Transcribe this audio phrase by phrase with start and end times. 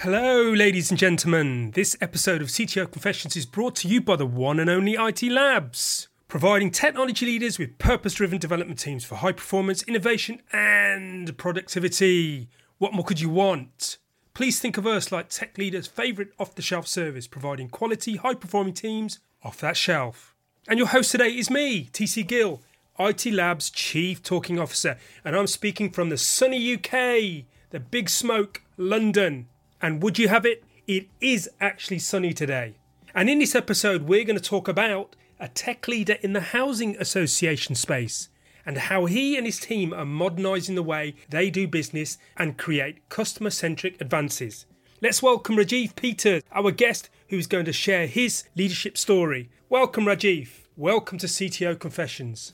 [0.00, 1.70] Hello, ladies and gentlemen.
[1.70, 5.22] This episode of CTO Confessions is brought to you by the one and only IT
[5.22, 12.50] Labs, providing technology leaders with purpose driven development teams for high performance, innovation, and productivity.
[12.76, 13.96] What more could you want?
[14.34, 18.34] Please think of us like tech leaders' favourite off the shelf service, providing quality, high
[18.34, 20.34] performing teams off that shelf.
[20.68, 22.60] And your host today is me, TC Gill,
[22.98, 28.60] IT Labs Chief Talking Officer, and I'm speaking from the sunny UK, the Big Smoke,
[28.76, 29.48] London.
[29.86, 30.64] And would you have it?
[30.88, 32.74] It is actually sunny today.
[33.14, 36.96] And in this episode, we're going to talk about a tech leader in the housing
[36.96, 38.28] association space
[38.66, 43.08] and how he and his team are modernising the way they do business and create
[43.10, 44.66] customer centric advances.
[45.00, 49.50] Let's welcome Rajiv Peters, our guest, who's going to share his leadership story.
[49.68, 50.48] Welcome, Rajiv.
[50.76, 52.52] Welcome to CTO Confessions.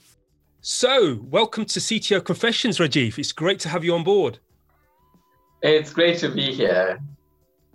[0.60, 3.18] So, welcome to CTO Confessions, Rajiv.
[3.18, 4.38] It's great to have you on board.
[5.62, 7.00] It's great to be here.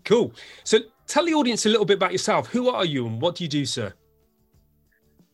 [0.07, 0.31] Cool.
[0.63, 2.47] So tell the audience a little bit about yourself.
[2.47, 3.94] Who are you and what do you do, sir?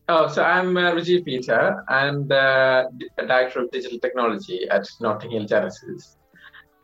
[0.10, 1.86] Oh, so I'm uh, Rajiv Peter.
[1.88, 6.18] I'm the Director of Digital Technology at Notting Hill Genesis.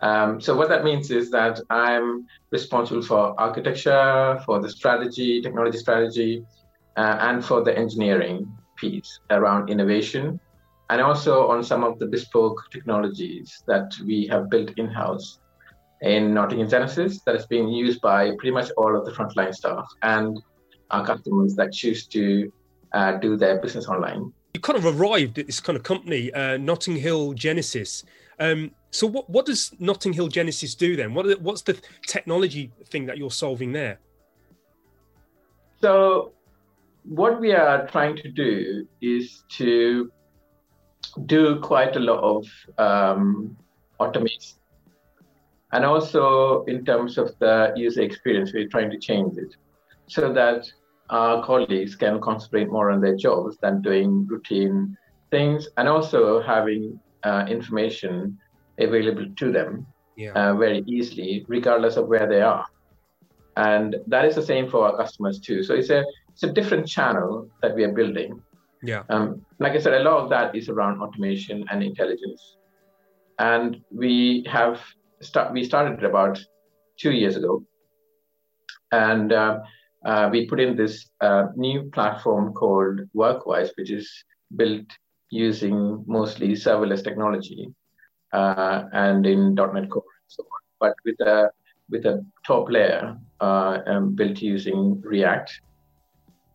[0.01, 5.79] Um, so what that means is that I'm responsible for architecture, for the strategy, technology
[5.79, 6.45] strategy,
[6.95, 10.39] uh, and for the engineering piece around innovation,
[10.91, 15.39] and also on some of the bespoke technologies that we have built in-house
[16.01, 19.53] in Notting Hill Genesis that is being used by pretty much all of the frontline
[19.53, 20.41] staff and
[20.91, 22.51] our customers that choose to
[22.93, 24.31] uh, do their business online.
[24.53, 28.03] You kind of arrived at this kind of company, uh, Notting Hill Genesis.
[28.39, 31.13] Um, so, what, what does Notting Hill Genesis do then?
[31.13, 33.99] What what's the technology thing that you're solving there?
[35.81, 36.31] So,
[37.03, 40.11] what we are trying to do is to
[41.25, 43.55] do quite a lot of um,
[43.99, 44.58] automation
[45.71, 49.55] and also in terms of the user experience, we're trying to change it
[50.07, 50.65] so that
[51.09, 54.97] our colleagues can concentrate more on their jobs than doing routine
[55.31, 58.37] things and also having uh, information
[58.79, 59.85] available to them
[60.15, 60.31] yeah.
[60.31, 62.65] uh, very easily, regardless of where they are.
[63.57, 65.63] And that is the same for our customers too.
[65.63, 68.41] So it's a it's a different channel that we are building.
[68.81, 69.03] Yeah.
[69.09, 72.55] Um, like I said, a lot of that is around automation and intelligence.
[73.39, 74.79] And we have
[75.21, 76.39] start, we started about
[76.97, 77.63] two years ago,
[78.91, 79.59] and uh,
[80.05, 84.09] uh, we put in this uh, new platform called Workwise, which is
[84.55, 84.85] built
[85.29, 87.71] using mostly serverless technology
[88.33, 91.49] uh, and in .NET Core and so on, but with a
[91.89, 95.61] with a top layer uh, um, built using React,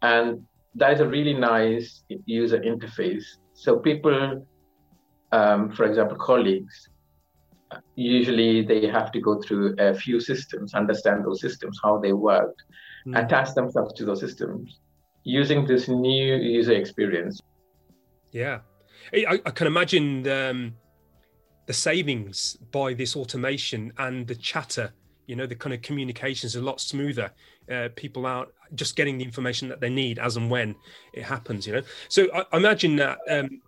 [0.02, 0.46] and
[0.76, 3.24] that is a really nice user interface.
[3.52, 4.46] So people,
[5.32, 6.88] um, for example, colleagues
[7.94, 12.54] usually they have to go through a few systems, understand those systems, how they work,
[13.06, 13.22] mm.
[13.22, 14.80] attach themselves to those systems
[15.24, 17.40] using this new user experience.
[18.30, 18.60] Yeah,
[19.12, 20.74] I, I can imagine um,
[21.66, 24.92] the savings by this automation and the chatter.
[25.26, 27.30] You know, the kind of communication is a lot smoother.
[27.70, 30.74] Uh, people out just getting the information that they need as and when
[31.14, 31.66] it happens.
[31.66, 33.62] You know, so I, I imagine that um,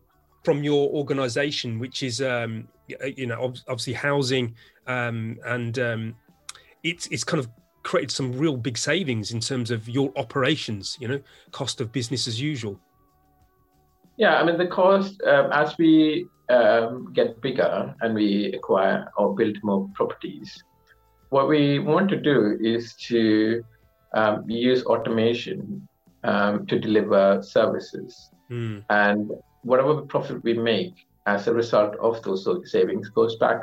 [0.47, 2.69] from your organization, which is um,
[3.17, 4.55] you know obviously housing
[4.87, 6.15] um, and um,
[6.84, 7.49] it's it's kind of
[7.83, 10.97] created some real big savings in terms of your operations.
[11.01, 11.21] You know,
[11.51, 12.79] cost of business as usual.
[14.17, 19.34] Yeah, I mean the cost um, as we um, get bigger and we acquire or
[19.34, 20.63] build more properties.
[21.31, 23.65] What we want to do is to
[24.15, 25.89] um, use automation
[26.23, 28.31] um, to deliver services.
[28.49, 28.84] Mm.
[28.91, 29.33] And
[29.66, 30.94] whatever profit we make
[31.27, 33.60] as a result of those savings goes back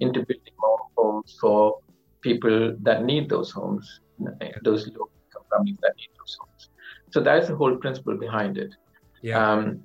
[0.00, 1.78] into building more homes for
[2.22, 4.00] people that need those homes,
[4.62, 6.70] those low income families that need those homes.
[7.10, 8.74] So that is the whole principle behind it.
[9.22, 9.38] Yeah.
[9.38, 9.82] Um,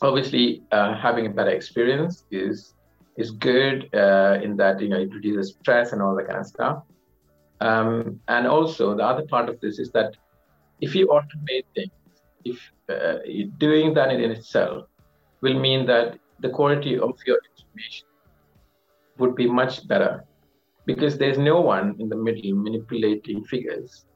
[0.00, 2.74] obviously, uh, having a better experience is
[3.16, 6.46] is good uh, in that you know it reduces stress and all that kind of
[6.46, 6.82] stuff.
[7.60, 10.16] Um, and also, the other part of this is that
[10.80, 11.97] if you automate things,
[12.44, 13.18] if uh,
[13.58, 14.86] doing that in itself
[15.40, 18.06] will mean that the quality of your information
[19.18, 20.24] would be much better
[20.86, 24.06] because there's no one in the middle manipulating figures,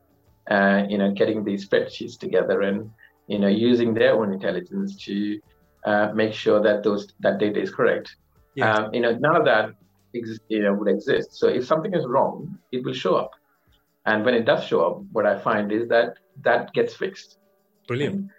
[0.50, 2.90] uh, you know, getting these spreadsheets together and
[3.26, 5.38] you know using their own intelligence to
[5.84, 8.16] uh, make sure that those that data is correct.
[8.54, 8.78] Yes.
[8.78, 9.70] Um, you know, none of that
[10.48, 11.34] you know would exist.
[11.34, 13.32] So if something is wrong, it will show up,
[14.06, 17.38] and when it does show up, what I find is that that gets fixed.
[17.87, 18.31] Brilliant.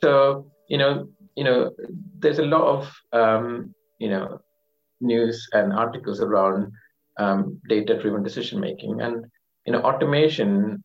[0.00, 1.72] So you know, you know,
[2.18, 4.40] there's a lot of um, you know
[5.00, 6.72] news and articles around
[7.18, 9.00] um, data-driven decision making.
[9.00, 9.26] And
[9.66, 10.82] you know, automation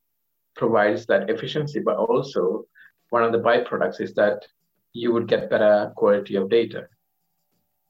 [0.56, 2.66] provides that efficiency, but also
[3.10, 4.46] one of the byproducts is that
[4.94, 6.88] you would get better quality of data.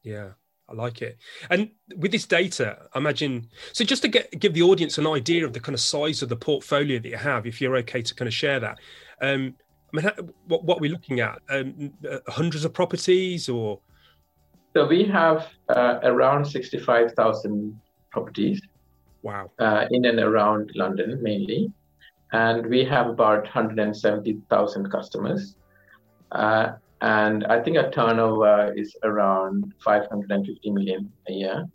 [0.04, 0.31] Yeah.
[0.69, 1.18] I like it.
[1.50, 5.46] And with this data, I imagine so just to get give the audience an idea
[5.46, 8.14] of the kind of size of the portfolio that you have, if you're okay to
[8.14, 8.78] kind of share that.
[9.22, 9.56] Um,
[9.94, 10.12] I mean,
[10.48, 11.39] what what are we looking at?
[11.50, 13.80] Um, uh, hundreds of properties, or
[14.75, 17.80] so we have uh, around sixty-five thousand
[18.12, 18.62] properties.
[19.24, 19.51] Wow.
[19.60, 21.72] Uh, in and around London mainly,
[22.31, 25.56] and we have about one hundred and seventy thousand customers.
[26.31, 31.66] Uh, and I think our turnover is around 550 million a year.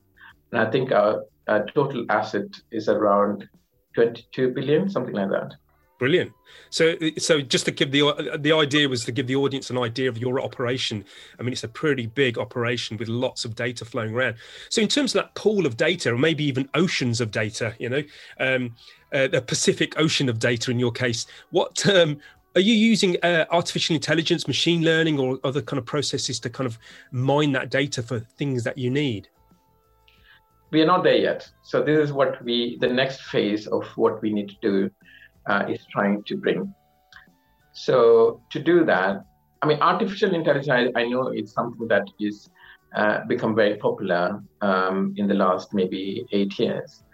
[0.50, 3.48] And I think our, our total asset is around
[3.94, 5.54] 22 billion, something like that.
[6.02, 6.32] Brilliant.
[6.70, 10.08] So, so just to give the the idea was to give the audience an idea
[10.08, 11.04] of your operation.
[11.38, 14.34] I mean, it's a pretty big operation with lots of data flowing around.
[14.68, 17.88] So, in terms of that pool of data, or maybe even oceans of data, you
[17.88, 18.02] know,
[18.40, 18.74] um,
[19.12, 22.18] uh, the Pacific Ocean of data in your case, what um,
[22.56, 26.66] are you using uh, artificial intelligence, machine learning, or other kind of processes to kind
[26.66, 26.80] of
[27.12, 29.28] mine that data for things that you need?
[30.72, 31.48] We are not there yet.
[31.62, 34.90] So this is what we the next phase of what we need to do
[35.46, 36.74] uh, is trying to bring.
[37.72, 39.24] So to do that,
[39.62, 40.68] I mean, artificial intelligence.
[40.68, 42.50] I, I know it's something that is
[42.94, 47.04] uh, become very popular um, in the last maybe eight years,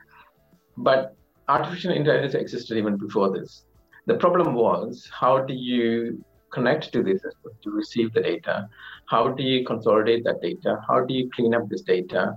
[0.77, 1.15] but
[1.49, 3.65] artificial intelligence existed even before this.
[4.07, 8.69] The problem was how do you connect to this system to receive the data?
[9.07, 10.81] How do you consolidate that data?
[10.89, 12.37] How do you clean up this data?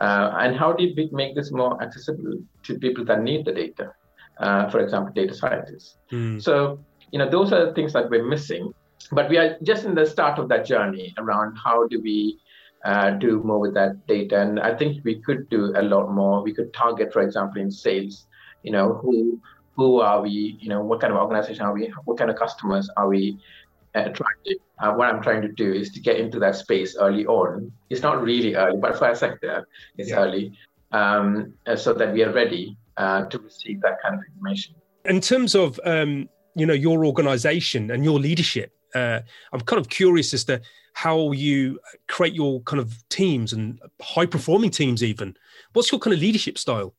[0.00, 3.92] Uh, and how do you make this more accessible to people that need the data?
[4.40, 5.96] Uh, for example, data scientists.
[6.10, 6.40] Mm.
[6.40, 6.80] So,
[7.12, 8.72] you know, those are the things that we're missing.
[9.12, 12.38] But we are just in the start of that journey around how do we
[12.84, 14.40] uh, do more with that data.
[14.40, 16.42] And I think we could do a lot more.
[16.42, 18.26] We could target, for example, in sales,
[18.62, 19.40] you know, who
[19.76, 22.88] who are we, you know, what kind of organization are we, what kind of customers
[22.96, 23.38] are we
[23.94, 24.56] attracting?
[24.78, 27.72] Uh, what I'm trying to do is to get into that space early on.
[27.88, 29.66] It's not really early, but for a sector,
[29.96, 30.20] it's yeah.
[30.20, 30.52] early,
[30.92, 34.74] um, so that we are ready uh, to receive that kind of information.
[35.04, 39.20] In terms of, um, you know, your organization and your leadership, uh,
[39.52, 40.60] I'm kind of curious as to
[40.94, 41.78] how you
[42.08, 45.36] create your kind of teams and high performing teams even.
[45.72, 46.94] What's your kind of leadership style?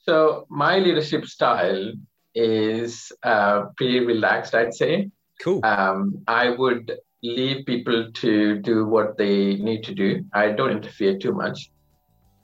[0.00, 1.92] So my leadership style
[2.34, 5.10] is uh, pretty relaxed, I'd say.
[5.42, 5.60] Cool.
[5.64, 6.92] Um, I would
[7.22, 10.24] leave people to do what they need to do.
[10.32, 11.70] I don't interfere too much,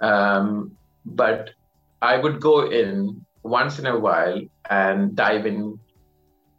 [0.00, 0.72] um,
[1.04, 1.50] but
[2.02, 5.78] I would go in once in a while and dive in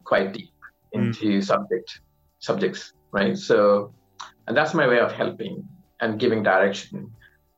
[0.04, 0.50] quite deep
[0.94, 1.00] hmm.
[1.00, 1.44] into mm.
[1.44, 2.02] subject
[2.40, 3.38] subjects, right?
[3.38, 3.94] So,
[4.48, 5.68] and that's my way of helping
[6.00, 7.12] and giving direction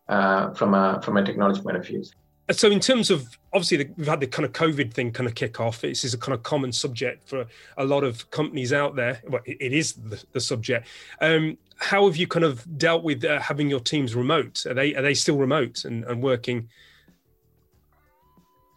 [0.09, 2.03] uh, from a from a technology point of view
[2.51, 5.35] so in terms of obviously the, we've had the kind of covid thing kind of
[5.35, 7.45] kick off this is a kind of common subject for
[7.77, 10.87] a lot of companies out there well it, it is the, the subject
[11.21, 14.95] um, how have you kind of dealt with uh, having your teams remote are they
[14.95, 16.69] are they still remote and, and working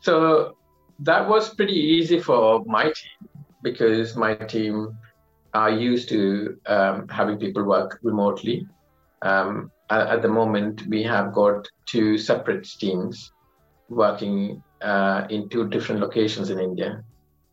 [0.00, 0.56] so
[1.00, 3.28] that was pretty easy for my team
[3.62, 4.96] because my team
[5.54, 8.66] are used to um, having people work remotely
[9.22, 13.32] um, at the moment we have got two separate teams
[13.88, 17.02] working uh, in two different locations in India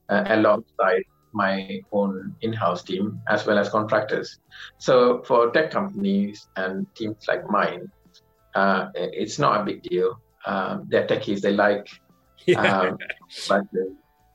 [0.10, 4.40] uh, alongside my own in-house team as well as contractors.
[4.78, 7.92] So for tech companies and teams like mine,
[8.56, 10.22] uh, it's not a big deal.
[10.46, 11.88] Um, they're techies; they like
[12.48, 12.96] yeah.
[13.50, 13.70] um,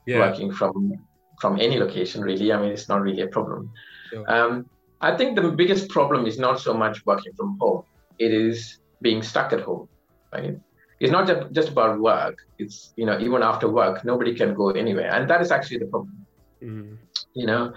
[0.05, 0.19] yeah.
[0.19, 0.93] working from
[1.39, 2.21] from any location.
[2.21, 3.71] Really, I mean, it's not really a problem.
[4.09, 4.31] Sure.
[4.31, 4.65] Um,
[5.01, 7.83] I think the biggest problem is not so much working from home;
[8.19, 9.87] it is being stuck at home.
[10.33, 10.57] Right?
[11.01, 12.37] it's not just, just about work.
[12.59, 15.11] It's, you know, even after work, nobody can go anywhere.
[15.11, 16.25] And that is actually the problem,
[16.61, 16.95] mm.
[17.33, 17.73] you know.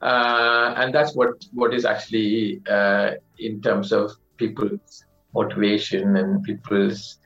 [0.00, 5.04] Uh, and that's what, what is actually uh, in terms of people's
[5.34, 7.18] motivation and people's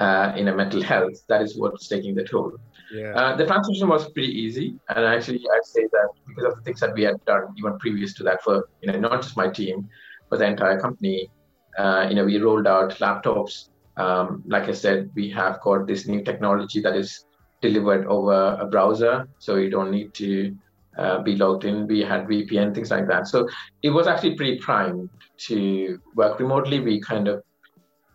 [0.00, 2.52] uh, in a mental health, that is what's taking the toll.
[2.92, 3.12] Yeah.
[3.14, 6.80] Uh, the transition was pretty easy, and actually, I'd say that because of the things
[6.80, 9.88] that we had done even previous to that, for you know not just my team,
[10.28, 11.30] but the entire company,
[11.78, 16.06] uh, you know, we rolled out laptops um, like I said, we have got this
[16.06, 17.26] new technology that is
[17.60, 20.56] delivered over a browser, so you don't need to
[20.96, 21.86] uh, be logged in.
[21.86, 23.28] We had VPN, things like that.
[23.28, 23.48] So
[23.82, 25.10] it was actually pretty primed
[25.48, 26.80] to work remotely.
[26.80, 27.42] We kind of,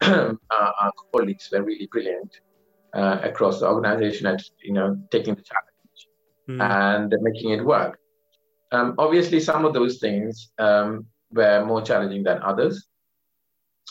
[0.51, 2.39] our, our, colleagues were really brilliant
[2.93, 6.07] uh, across the organization at, you know, taking the challenge
[6.49, 6.61] mm.
[6.61, 7.99] and making it work.
[8.71, 12.87] Um, obviously, some of those things um, were more challenging than others.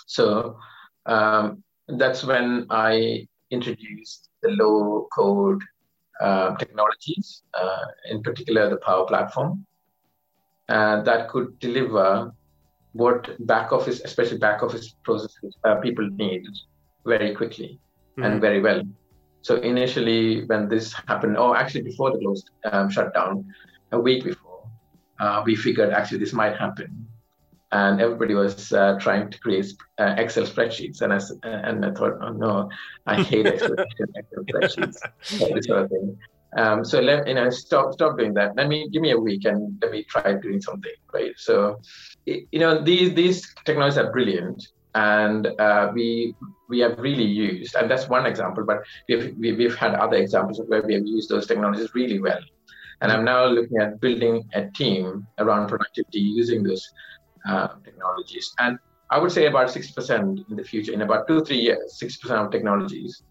[0.06, 0.58] So
[1.06, 5.62] um, that's when I introduced the low code
[6.20, 9.66] uh, technologies, uh, in particular the Power Platform,
[10.68, 12.32] uh, that could deliver
[12.94, 16.46] what back office, especially back office processes, uh, people need
[17.04, 17.78] very quickly
[18.12, 18.22] mm-hmm.
[18.24, 18.82] and very well.
[19.42, 23.44] So initially, when this happened, or actually before the closed um, shutdown,
[23.92, 24.66] a week before,
[25.20, 27.06] uh, we figured actually this might happen
[27.72, 29.66] and everybody was uh, trying to create
[29.98, 31.02] uh, Excel spreadsheets.
[31.02, 31.20] And I,
[31.68, 32.70] and I thought, oh no,
[33.06, 33.70] I hate Excel,
[34.48, 34.98] spreadsheets,
[35.28, 36.16] this sort of thing.
[36.56, 38.54] Um, so let you know, stop stop doing that.
[38.56, 41.32] Let me give me a week and let me try doing something, right?
[41.36, 41.80] So,
[42.26, 46.34] you know, these these technologies are brilliant, and uh, we
[46.68, 48.64] we have really used, and that's one example.
[48.64, 52.40] But we've we've had other examples of where we have used those technologies really well.
[53.00, 56.88] And I'm now looking at building a team around productivity using those
[57.46, 58.54] uh, technologies.
[58.58, 58.78] And
[59.10, 62.50] I would say about 60% in the future, in about two, three years, 60% of
[62.50, 63.22] technologies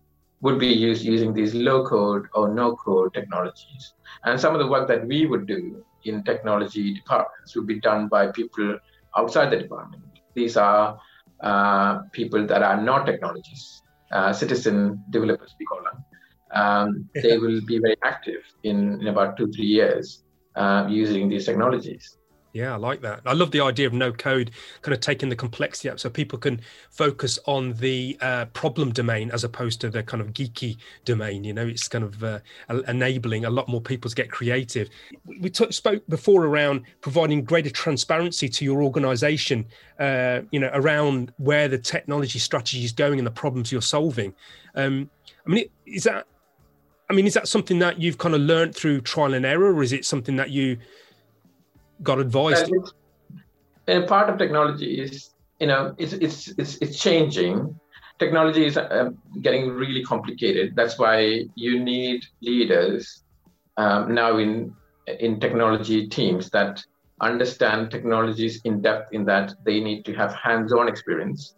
[0.42, 3.94] would be used using these low code or no code technologies.
[4.26, 8.08] And some of the work that we would do in technology departments will be done
[8.08, 8.78] by people
[9.18, 10.04] outside the department.
[10.36, 11.00] These are
[11.42, 13.82] uh, people that are not technologists,
[14.12, 16.04] uh, citizen developers, we call them.
[16.52, 20.24] Um, they will be very active in, in about two, three years
[20.56, 22.18] uh, using these technologies.
[22.54, 23.22] Yeah, I like that.
[23.26, 24.52] I love the idea of no code,
[24.84, 29.32] kind of taking the complexity up so people can focus on the uh, problem domain
[29.32, 31.44] as opposed to the kind of geeky domain.
[31.44, 32.40] You know, it's kind of uh,
[32.88, 34.88] enabling a lot more people to get creative.
[35.26, 39.66] We t- spoke before around providing greater transparency to your organization,
[39.98, 44.32] uh, you know, around where the technology strategy is going and the problems you're solving.
[44.76, 45.10] Um,
[45.48, 46.28] I mean, is that,
[47.10, 49.82] I mean, is that something that you've kind of learned through trial and error, or
[49.82, 50.78] is it something that you,
[52.02, 52.72] got advised?
[53.88, 57.80] And part of technology is, you know, it's it's it's, it's changing.
[58.20, 59.10] Technology is uh,
[59.42, 60.76] getting really complicated.
[60.76, 63.24] That's why you need leaders
[63.78, 64.74] um, now in
[65.20, 66.82] in technology teams that
[67.20, 69.14] understand technologies in depth.
[69.14, 71.56] In that they need to have hands-on experience.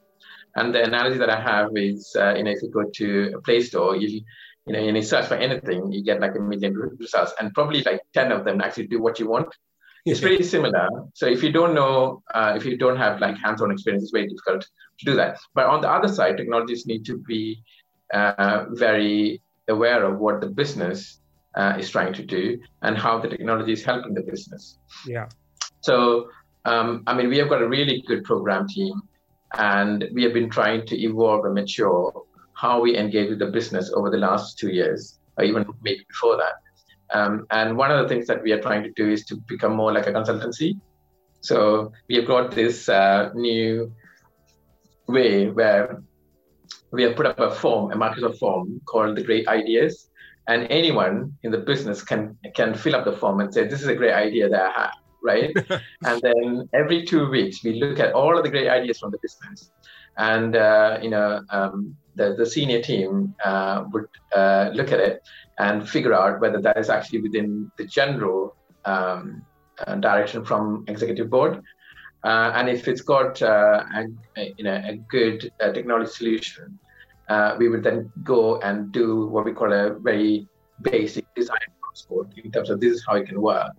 [0.56, 3.42] And the analogy that I have is, uh, you know, if you go to a
[3.42, 4.22] Play Store, you
[4.66, 7.84] you know, and you search for anything, you get like a million results, and probably
[7.84, 9.54] like ten of them actually do what you want
[10.06, 10.88] it's pretty similar.
[11.14, 14.28] So if you don't know, uh, if you don't have like hands-on experience, it's very
[14.28, 14.62] difficult
[15.00, 15.38] to do that.
[15.54, 17.64] But on the other side, technologists need to be
[18.14, 21.20] uh, very aware of what the business
[21.56, 24.78] uh, is trying to do and how the technology is helping the business.
[25.08, 25.28] Yeah.
[25.82, 26.30] So
[26.66, 29.02] um, I mean, we have got a really good program team,
[29.58, 33.92] and we have been trying to evolve and mature how we engage with the business
[33.94, 36.54] over the last two years, or even maybe before that.
[37.14, 39.76] Um, and one of the things that we are trying to do is to become
[39.76, 40.80] more like a consultancy.
[41.42, 43.94] So we have got this uh, new
[45.08, 46.02] way where
[46.92, 50.10] we have put up a form, a Microsoft form called the Great Ideas,
[50.48, 53.88] and anyone in the business can can fill up the form and say, "This is
[53.88, 54.94] a great idea that I have."
[55.24, 55.52] Right,
[56.06, 59.18] and then every two weeks we look at all of the great ideas from the
[59.22, 59.72] business,
[60.18, 65.22] and uh, you know um, the the senior team uh, would uh, look at it
[65.60, 69.46] and figure out whether that is actually within the general um,
[69.86, 71.62] uh, direction from executive board.
[72.24, 73.84] Uh, and if it's got uh,
[74.38, 76.80] a, you know, a good uh, technology solution,
[77.30, 80.48] uh, we would then go and do what we call a very
[80.82, 83.76] basic design transport in terms of this is how it can work.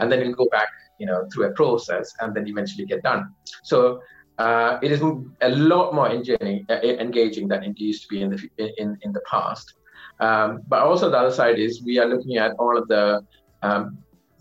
[0.00, 0.68] And then we'll go back,
[0.98, 3.32] you know, through a process and then eventually get done.
[3.62, 4.00] So
[4.38, 8.80] uh, it is a lot more engaging, engaging than it used to be in the
[8.82, 9.74] in, in the past.
[10.20, 13.24] Um, but also the other side is we are looking at all of the
[13.62, 13.98] um,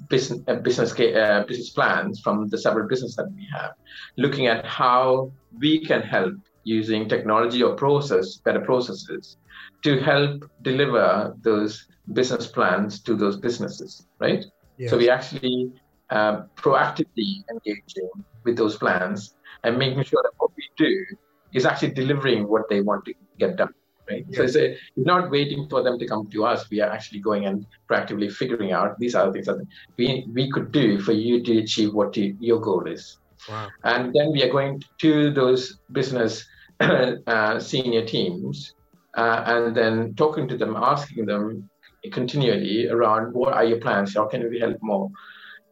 [0.09, 3.71] business uh, business uh, business plans from the several business that we have,
[4.17, 9.37] looking at how we can help using technology or process better processes
[9.83, 14.45] to help deliver those business plans to those businesses, right?
[14.77, 14.89] Yes.
[14.89, 15.71] So we actually
[16.09, 18.09] uh, proactively engaging
[18.43, 21.05] with those plans and making sure that what we do
[21.53, 23.73] is actually delivering what they want to get done
[24.09, 24.25] right?
[24.29, 24.37] Yeah.
[24.37, 26.69] So it's, a, it's not waiting for them to come to us.
[26.69, 29.65] We are actually going and proactively figuring out these are the things that
[29.97, 33.17] we, we could do for you to achieve what you, your goal is.
[33.49, 33.67] Wow.
[33.83, 36.45] And then we are going to those business
[36.79, 38.73] uh, senior teams
[39.15, 41.69] uh, and then talking to them, asking them
[42.11, 44.15] continually around what are your plans?
[44.15, 45.09] How can we help more?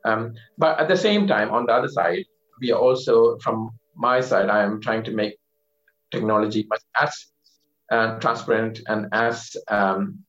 [0.05, 2.25] Um, but at the same time, on the other side,
[2.59, 5.37] we are also, from my side, I am trying to make
[6.11, 7.32] technology much as
[7.91, 10.19] uh, transparent and as um,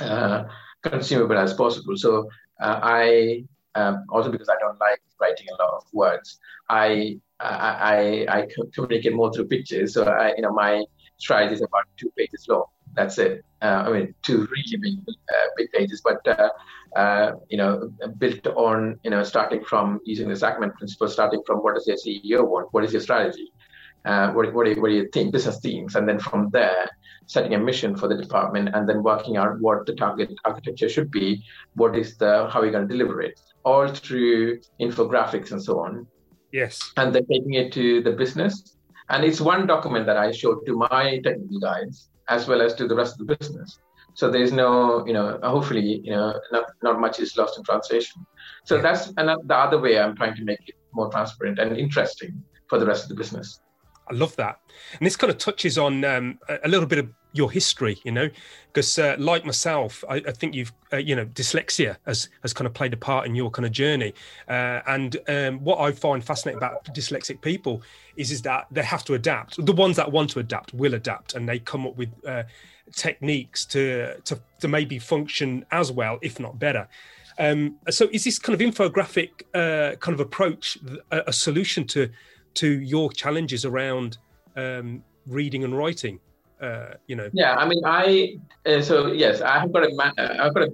[0.00, 0.44] uh,
[0.82, 1.96] consumable as possible.
[1.96, 2.28] So
[2.60, 6.38] uh, I um, also because I don't like writing a lot of words,
[6.68, 9.94] I I, I, I communicate more through pictures.
[9.94, 10.84] So I, you know, my
[11.18, 12.64] strategy is about two pages long.
[12.94, 13.44] That's it.
[13.62, 16.50] Uh, I mean, two really big, uh, big pages, but uh,
[16.96, 21.58] uh, you know, built on you know, starting from using the Zachman principle, starting from
[21.58, 23.52] what does your CEO want, what is your strategy,
[24.04, 26.88] uh, what, what, do you, what do you think, business themes, and then from there,
[27.26, 31.10] setting a mission for the department, and then working out what the target architecture should
[31.10, 31.42] be,
[31.74, 35.80] what is the how are you going to deliver it, all through infographics and so
[35.80, 36.06] on.
[36.52, 36.92] Yes.
[36.96, 38.76] And then taking it to the business.
[39.10, 42.86] And it's one document that I showed to my technical guys as well as to
[42.86, 43.78] the rest of the business.
[44.14, 48.26] So there's no, you know, hopefully, you know, not, not much is lost in translation.
[48.64, 48.82] So yeah.
[48.82, 52.78] that's another, the other way I'm trying to make it more transparent and interesting for
[52.78, 53.60] the rest of the business.
[54.10, 54.60] I love that.
[54.98, 58.28] And this kind of touches on um, a little bit of your history, you know,
[58.66, 62.66] because uh, like myself, I, I think you've, uh, you know, dyslexia has has kind
[62.66, 64.14] of played a part in your kind of journey.
[64.48, 67.82] Uh, and um, what I find fascinating about dyslexic people
[68.16, 69.64] is is that they have to adapt.
[69.64, 72.44] The ones that want to adapt will adapt, and they come up with uh,
[72.92, 76.88] techniques to to to maybe function as well, if not better.
[77.38, 80.76] Um, so, is this kind of infographic uh, kind of approach
[81.10, 82.10] a, a solution to
[82.54, 84.18] to your challenges around
[84.56, 86.20] um, reading and writing?
[86.60, 87.30] Uh, you know.
[87.32, 90.72] Yeah, I mean, I uh, so yes, I have got a I've got a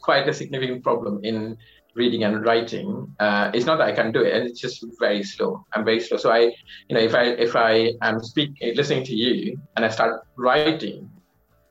[0.00, 1.58] quite a significant problem in
[1.94, 3.14] reading and writing.
[3.18, 5.66] Uh, it's not that I can do it; it's just very slow.
[5.74, 6.16] I'm very slow.
[6.16, 6.40] So I,
[6.88, 11.10] you know, if I if I am speaking, listening to you, and I start writing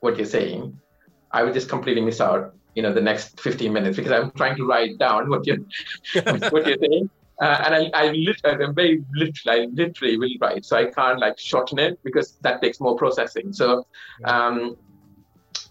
[0.01, 0.79] what you're saying,
[1.31, 2.53] I would just completely miss out.
[2.75, 5.57] You know, the next 15 minutes because I'm trying to write down what you're
[6.51, 7.09] what you're saying.
[7.41, 10.65] Uh, and I, I literally, I'm very literally, I literally will write.
[10.65, 13.53] So I can't like shorten it because that takes more processing.
[13.53, 13.85] So,
[14.25, 14.75] um,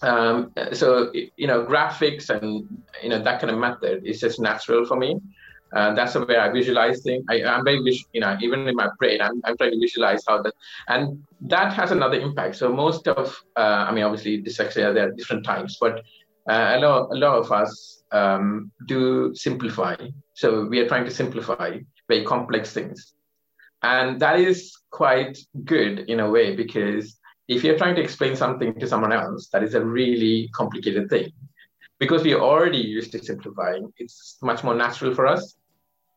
[0.03, 2.69] um, so you know, graphics and
[3.03, 5.21] you know that kind of method is just natural for me.
[5.75, 7.25] Uh, that's the way I visualize things.
[7.29, 7.81] I, am very,
[8.13, 10.55] you know, even in my brain, I'm, I'm trying to visualize how that,
[10.89, 12.57] and that has another impact.
[12.57, 16.05] So most of, uh, I mean, obviously dyslexia, there are different types, but
[16.49, 19.97] uh, a lot, a lot of us um, do simplify.
[20.35, 23.15] So we are trying to simplify very complex things.
[23.83, 28.79] And that is quite good in a way because if you're trying to explain something
[28.81, 31.31] to someone else, that is a really complicated thing.
[31.99, 35.57] Because we are already used to simplifying, it's much more natural for us.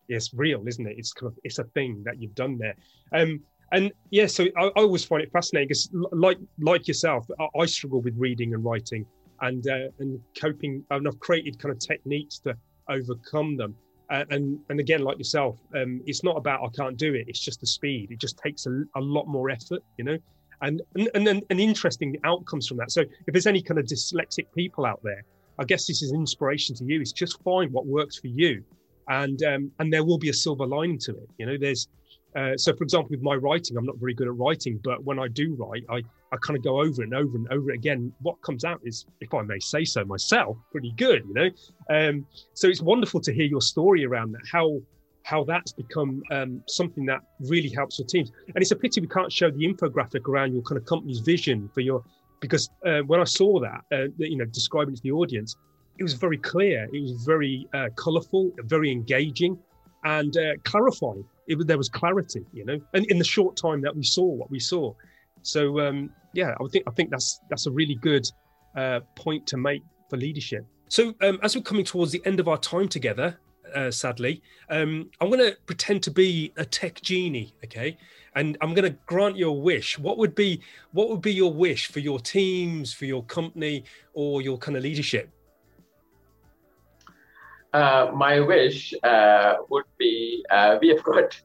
[0.09, 0.95] It's real, isn't it?
[0.97, 2.75] It's kind of it's a thing that you've done there.
[3.13, 7.47] Um, and yeah, so I, I always find it fascinating because, like like yourself, I,
[7.59, 9.05] I struggle with reading and writing
[9.41, 10.83] and uh, and coping.
[10.91, 12.55] And I've created kind of techniques to
[12.89, 13.75] overcome them.
[14.09, 17.25] Uh, and and again, like yourself, um, it's not about I can't do it.
[17.27, 18.11] It's just the speed.
[18.11, 20.17] It just takes a, a lot more effort, you know.
[20.61, 22.91] And and and, and interesting outcomes from that.
[22.91, 25.23] So if there's any kind of dyslexic people out there,
[25.59, 27.01] I guess this is inspiration to you.
[27.01, 28.63] Is just find what works for you,
[29.07, 31.29] and um, and there will be a silver lining to it.
[31.37, 31.87] You know, there's
[32.35, 35.19] uh, so, for example, with my writing, I'm not very good at writing, but when
[35.19, 38.13] I do write, I, I kind of go over and over and over again.
[38.21, 41.49] What comes out is, if I may say so myself, pretty good, you know.
[41.89, 44.79] Um, so it's wonderful to hear your story around that, how
[45.23, 48.31] how that's become um, something that really helps your teams.
[48.47, 51.69] And it's a pity we can't show the infographic around your kind of company's vision
[51.73, 52.03] for your,
[52.39, 55.55] because uh, when I saw that, uh, you know, describing to the audience,
[55.99, 59.59] it was very clear, it was very uh, colourful, very engaging,
[60.03, 63.95] and uh, clarifying it, there was clarity, you know, and in the short time that
[63.95, 64.93] we saw what we saw.
[65.41, 68.29] So um, yeah, I think I think that's that's a really good
[68.75, 70.65] uh, point to make for leadership.
[70.89, 73.37] So um, as we're coming towards the end of our time together,
[73.75, 77.97] uh, sadly, um, I'm going to pretend to be a tech genie, okay?
[78.35, 79.99] And I'm going to grant you a wish.
[79.99, 84.41] What would be what would be your wish for your teams, for your company, or
[84.41, 85.29] your kind of leadership?
[87.73, 90.43] Uh, my wish uh, would be
[90.81, 91.39] we have got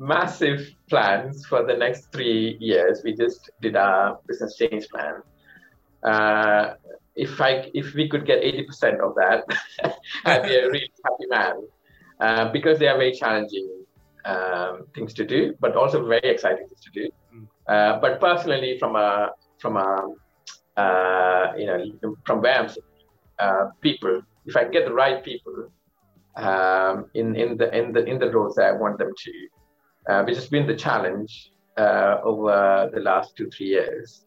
[0.00, 3.02] massive plans for the next three years.
[3.04, 5.22] We just did our business change plan.
[6.02, 6.74] Uh,
[7.14, 9.44] if I if we could get 80% of that,
[10.24, 11.56] I'd be a really happy man
[12.18, 13.84] uh, because they are very challenging
[14.24, 17.10] um, things to do, but also very exciting things to do.
[17.34, 18.00] Mm.
[18.00, 19.86] but personally, from a from a
[21.58, 25.70] you know from where I'm people if I get the right people
[26.36, 29.32] um, in in the in the in the roles that I want them to,
[30.08, 34.24] uh, which has been the challenge uh, over the last two three years,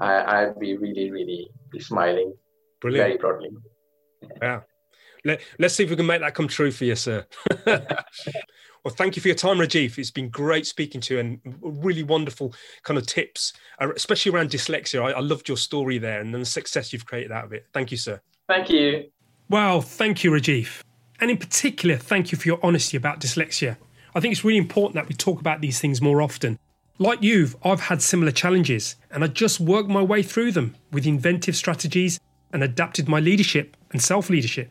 [0.00, 2.34] I, I'd be really really be smiling
[2.80, 3.08] Brilliant.
[3.08, 3.50] very proudly.
[4.42, 4.60] Yeah.
[5.24, 7.26] Let, let's see if we can make that come true for you, sir.
[8.86, 9.98] Well, thank you for your time, Rajiv.
[9.98, 14.50] It's been great speaking to you and really wonderful kind of tips, uh, especially around
[14.50, 15.02] dyslexia.
[15.02, 17.66] I, I loved your story there and the success you've created out of it.
[17.74, 18.20] Thank you, sir.
[18.46, 19.10] Thank you.
[19.50, 20.82] Wow, thank you, Rajiv.
[21.18, 23.76] And in particular, thank you for your honesty about dyslexia.
[24.16, 26.58] I think it's really important that we talk about these things more often.
[26.98, 31.06] Like you, I've had similar challenges, and I just worked my way through them with
[31.06, 32.18] inventive strategies
[32.50, 34.70] and adapted my leadership and self leadership.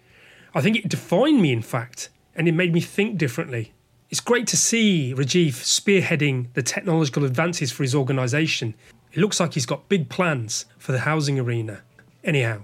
[0.55, 3.71] I think it defined me, in fact, and it made me think differently.
[4.09, 8.73] It's great to see Rajiv spearheading the technological advances for his organisation.
[9.13, 11.83] It looks like he's got big plans for the housing arena.
[12.23, 12.63] Anyhow,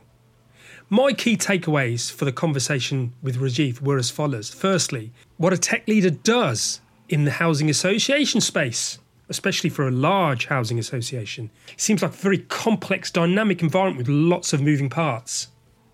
[0.93, 4.49] my key takeaways for the conversation with Rajiv were as follows.
[4.49, 8.99] Firstly, what a tech leader does in the housing association space,
[9.29, 11.49] especially for a large housing association.
[11.77, 15.47] Seems like a very complex, dynamic environment with lots of moving parts.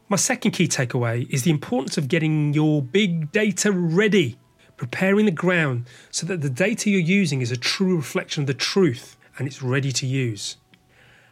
[0.09, 4.39] My second key takeaway is the importance of getting your big data ready,
[4.77, 8.55] preparing the ground so that the data you're using is a true reflection of the
[8.55, 10.57] truth and it's ready to use.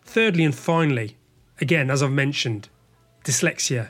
[0.04, 1.18] Thirdly and finally,
[1.60, 2.70] again, as I've mentioned,
[3.26, 3.90] dyslexia.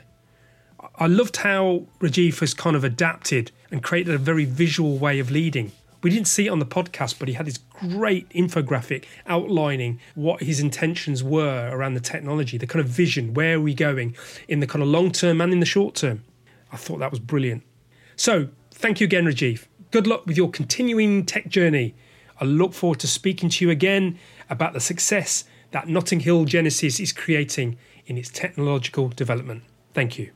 [0.96, 5.30] I loved how Rajiv has kind of adapted and created a very visual way of
[5.30, 5.72] leading.
[6.02, 10.42] We didn't see it on the podcast, but he had this great infographic outlining what
[10.42, 14.16] his intentions were around the technology, the kind of vision, where are we going
[14.48, 16.22] in the kind of long term and in the short term.
[16.72, 17.62] I thought that was brilliant.
[18.14, 19.66] So, thank you again, Rajiv.
[19.90, 21.94] Good luck with your continuing tech journey.
[22.40, 24.18] I look forward to speaking to you again
[24.48, 29.62] about the success that Notting Hill Genesis is creating in its technological development.
[29.94, 30.24] Thank you.